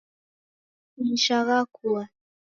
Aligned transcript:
Maisha 0.95 1.37
ghakua 1.47 2.03